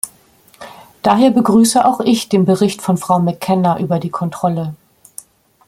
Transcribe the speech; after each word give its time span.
Daher 1.03 1.29
begrüße 1.29 1.85
auch 1.85 1.99
ich 1.99 2.27
den 2.27 2.45
Bericht 2.45 2.81
von 2.81 2.97
Frau 2.97 3.19
McKenna 3.19 3.77
über 3.79 3.99
die 3.99 4.09
Kontrolle. 4.09 4.73